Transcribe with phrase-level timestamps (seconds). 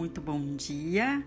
[0.00, 1.22] muito bom dia.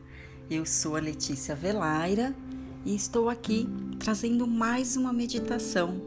[0.50, 2.35] Eu sou a Letícia Velaira
[2.83, 3.69] e estou aqui
[4.00, 6.01] trazendo mais uma meditação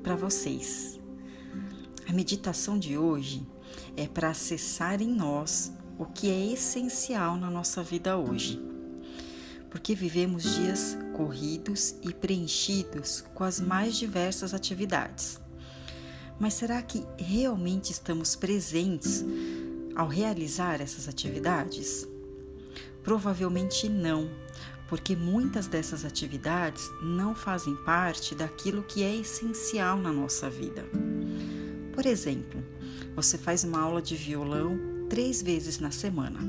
[0.00, 1.00] para vocês.
[2.08, 3.44] A meditação de hoje
[3.96, 8.62] é para acessar em nós o que é essencial na nossa vida hoje.
[9.68, 15.40] Porque vivemos dias corridos e preenchidos com as mais diversas atividades.
[16.38, 19.24] Mas será que realmente estamos presentes
[19.94, 22.06] ao realizar essas atividades?
[23.02, 24.30] Provavelmente não,
[24.88, 30.84] porque muitas dessas atividades não fazem parte daquilo que é essencial na nossa vida.
[31.94, 32.62] Por exemplo,
[33.14, 36.40] você faz uma aula de violão três vezes na semana,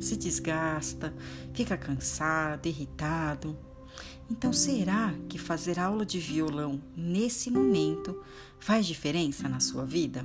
[0.00, 1.14] se desgasta,
[1.52, 3.56] fica cansado, irritado.
[4.30, 8.22] Então, será que fazer aula de violão nesse momento
[8.58, 10.24] faz diferença na sua vida?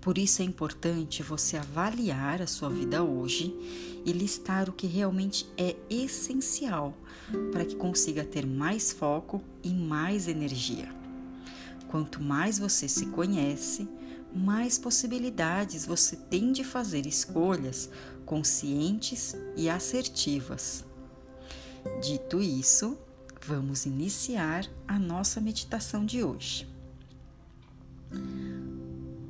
[0.00, 3.54] Por isso é importante você avaliar a sua vida hoje
[4.04, 6.96] e listar o que realmente é essencial
[7.52, 10.88] para que consiga ter mais foco e mais energia.
[11.88, 13.88] Quanto mais você se conhece,
[14.34, 17.90] mais possibilidades você tem de fazer escolhas
[18.24, 20.84] conscientes e assertivas.
[22.02, 22.96] Dito isso,
[23.46, 26.68] vamos iniciar a nossa meditação de hoje.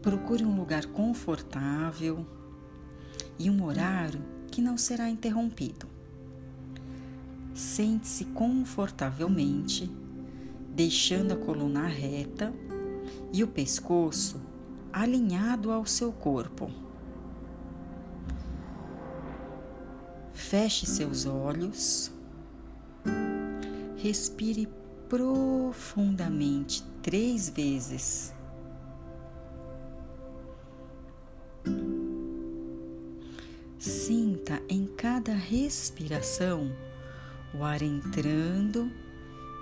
[0.08, 2.26] Procure um lugar confortável
[3.38, 5.86] e um horário que não será interrompido.
[7.52, 9.92] Sente-se confortavelmente,
[10.74, 12.54] deixando a coluna reta
[13.34, 14.40] e o pescoço
[14.90, 16.70] alinhado ao seu corpo.
[20.32, 22.10] Feche seus olhos,
[23.98, 24.70] respire
[25.06, 28.37] profundamente três vezes.
[34.08, 36.74] Sinta em cada respiração
[37.52, 38.90] o ar entrando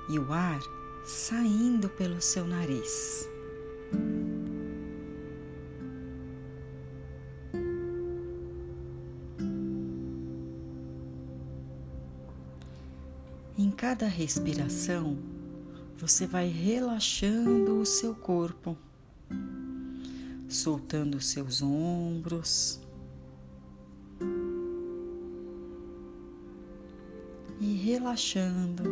[0.09, 0.61] e o ar
[1.05, 3.29] saindo pelo seu nariz.
[13.59, 15.19] Em cada respiração,
[15.99, 18.79] você vai relaxando o seu corpo,
[20.49, 22.86] soltando os seus ombros,
[27.61, 28.85] e relaxando.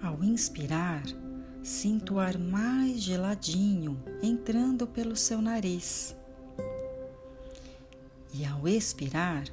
[0.00, 1.02] Ao inspirar,
[1.62, 6.16] sinto o ar mais geladinho entrando pelo seu nariz.
[8.32, 9.44] E ao expirar,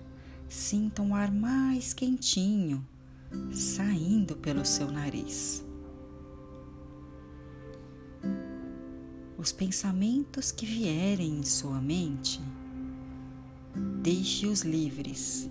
[0.47, 2.85] sinta um ar mais quentinho
[3.51, 5.64] saindo pelo seu nariz.
[9.37, 12.41] Os pensamentos que vierem em sua mente,
[14.01, 15.49] deixe-os livres,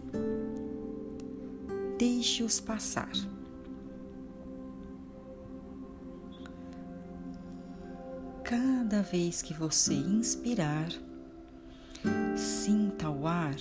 [1.99, 3.12] deixe-os passar.
[8.43, 10.89] Cada vez que você inspirar,
[12.37, 13.56] sinta o ar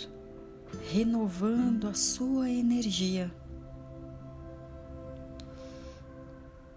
[0.91, 3.31] renovando a sua energia.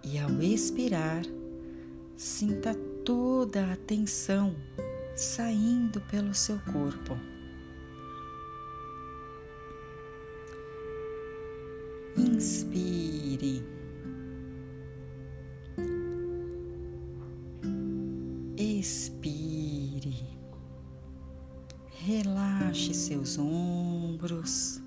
[0.03, 1.23] E ao expirar,
[2.15, 2.73] sinta
[3.07, 4.53] toda a tensão
[5.15, 7.17] saindo pelo seu corpo.
[12.17, 13.63] Inspire.
[18.57, 20.27] Expire.
[22.03, 24.81] Relaxe seus ombros.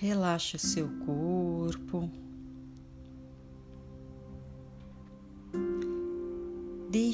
[0.00, 2.10] Relaxe o seu corpo.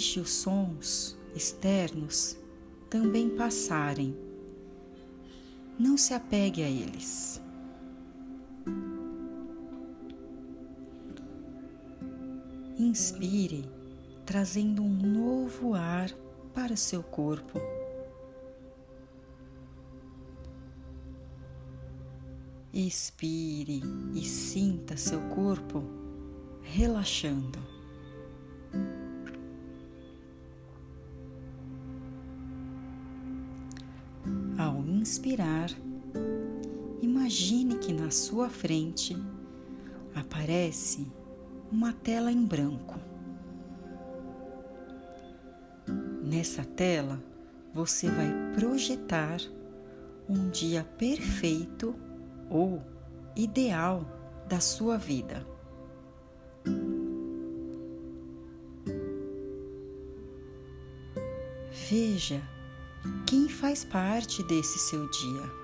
[0.02, 2.36] Deixe os sons externos
[2.90, 4.16] também passarem.
[5.78, 7.40] Não se apegue a eles.
[12.76, 13.64] Inspire,
[14.26, 16.10] trazendo um novo ar
[16.52, 17.60] para seu corpo.
[22.74, 23.80] Expire
[24.16, 25.84] e sinta seu corpo
[26.60, 27.60] relaxando.
[35.02, 35.68] inspirar,
[37.02, 39.16] imagine que na sua frente
[40.14, 41.10] aparece
[41.72, 43.00] uma tela em branco.
[46.22, 47.20] Nessa tela,
[47.74, 49.40] você vai projetar
[50.28, 51.96] um dia perfeito
[52.48, 52.80] ou
[53.34, 54.06] ideal
[54.48, 55.44] da sua vida.
[61.90, 62.40] Veja
[63.26, 65.62] quem faz parte desse seu dia.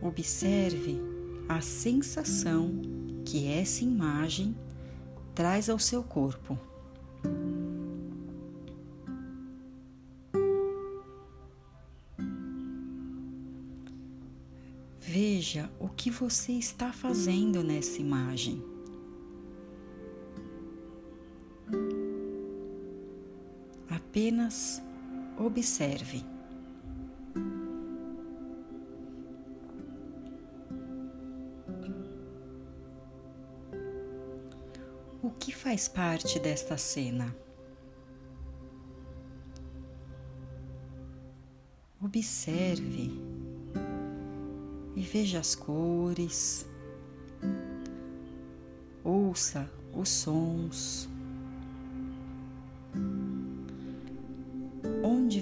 [0.00, 1.00] Observe
[1.48, 2.80] a sensação
[3.24, 4.56] que essa imagem
[5.34, 6.58] traz ao seu corpo.
[15.00, 18.77] Veja o que você está fazendo nessa imagem.
[24.08, 24.82] Apenas
[25.38, 26.24] observe.
[35.22, 37.36] O que faz parte desta cena?
[42.00, 43.10] Observe
[44.96, 46.66] e veja as cores,
[49.04, 51.17] ouça os sons.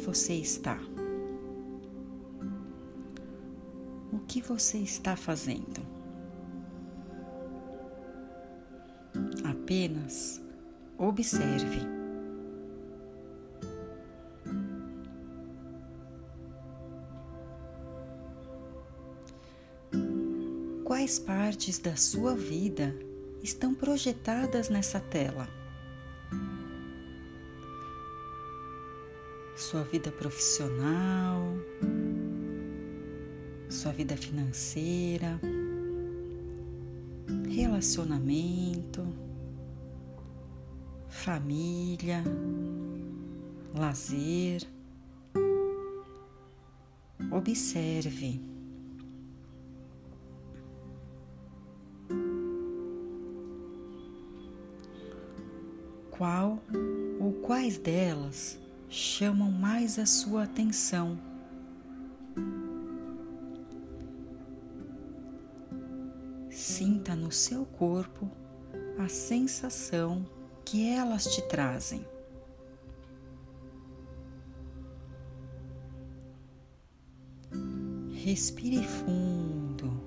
[0.06, 0.78] Você está?
[4.12, 5.84] O que você está fazendo?
[9.44, 10.40] Apenas
[10.96, 11.80] observe.
[20.84, 22.94] Quais partes da sua vida
[23.42, 25.65] estão projetadas nessa tela?
[29.56, 31.40] Sua vida profissional,
[33.70, 35.40] sua vida financeira,
[37.48, 39.02] relacionamento,
[41.08, 42.22] família,
[43.74, 44.62] lazer.
[47.32, 48.56] Observe.
[56.10, 56.58] qual
[57.20, 61.18] ou quais delas chamam mais a sua atenção.
[66.50, 68.30] Sinta no seu corpo
[68.98, 70.26] a sensação
[70.64, 72.04] que elas te trazem.
[78.10, 80.02] Respire fundo.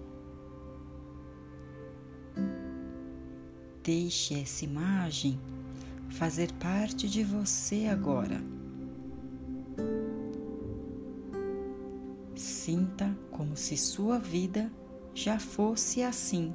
[3.81, 5.39] Deixe essa imagem
[6.09, 8.58] fazer parte de você agora.
[12.35, 14.71] Sinta como se sua vida
[15.13, 16.53] já fosse assim.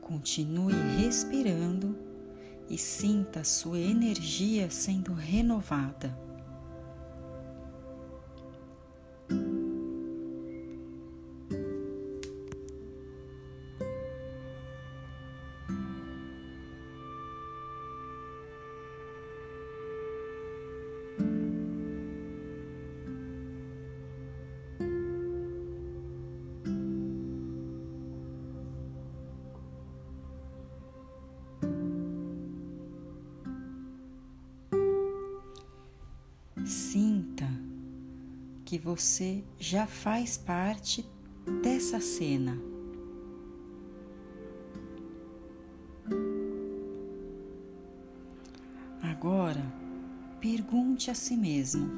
[0.00, 1.96] Continue respirando
[2.68, 6.29] e sinta sua energia sendo renovada.
[38.70, 41.04] Que você já faz parte
[41.60, 42.56] dessa cena.
[49.02, 49.60] Agora,
[50.40, 51.90] pergunte a si mesmo: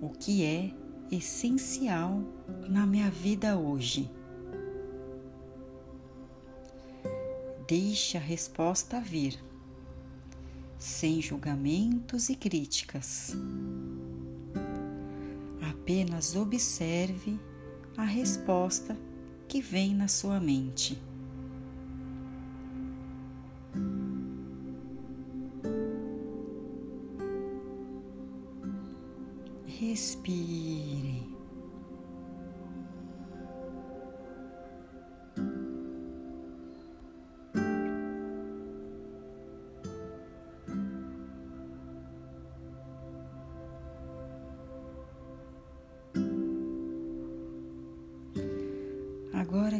[0.00, 0.72] o que é
[1.10, 2.22] essencial
[2.66, 4.10] na minha vida hoje?
[7.68, 9.38] Deixe a resposta vir
[10.78, 13.36] sem julgamentos e críticas.
[15.82, 17.40] Apenas observe
[17.96, 18.96] a resposta
[19.48, 20.96] que vem na sua mente.
[29.66, 31.01] Respire.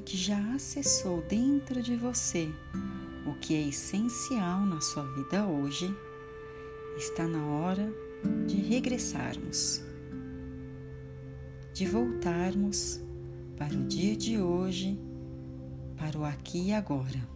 [0.05, 2.49] Que já acessou dentro de você
[3.27, 5.95] o que é essencial na sua vida hoje,
[6.97, 7.93] está na hora
[8.47, 9.83] de regressarmos,
[11.73, 13.01] de voltarmos
[13.57, 14.99] para o dia de hoje,
[15.97, 17.29] para o aqui e agora.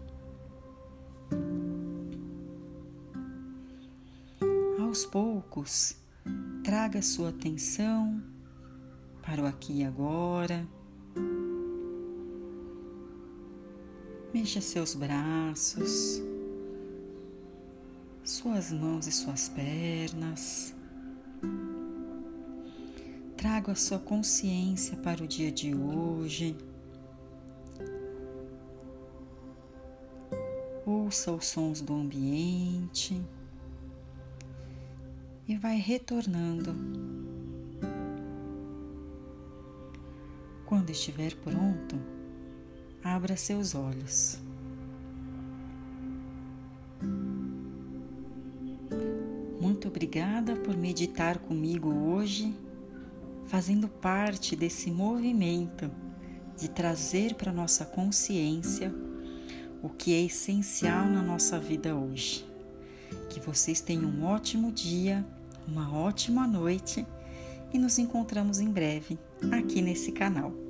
[4.80, 5.96] Aos poucos,
[6.64, 8.22] traga sua atenção
[9.22, 10.66] para o aqui e agora
[14.36, 16.22] Mexa seus braços,
[18.22, 20.74] suas mãos e suas pernas.
[23.34, 26.54] Traga a sua consciência para o dia de hoje.
[30.84, 33.18] Ouça os sons do ambiente
[35.48, 36.76] e vai retornando.
[40.66, 42.15] Quando estiver pronto,
[43.06, 44.38] abra seus olhos.
[49.60, 52.54] Muito obrigada por meditar comigo hoje,
[53.46, 55.90] fazendo parte desse movimento
[56.56, 58.92] de trazer para nossa consciência
[59.82, 62.44] o que é essencial na nossa vida hoje.
[63.30, 65.24] Que vocês tenham um ótimo dia,
[65.66, 67.06] uma ótima noite
[67.72, 69.18] e nos encontramos em breve
[69.52, 70.65] aqui nesse canal.